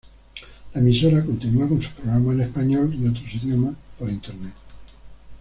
La 0.73 0.79
emisora 0.81 1.23
continúa 1.23 1.69
con 1.69 1.79
sus 1.79 1.91
programas 1.91 2.33
en 2.33 2.41
español 2.41 2.95
y 2.95 3.05
otros 3.07 3.31
idiomas 3.35 3.75
por 3.99 4.09
internet. 4.09 4.53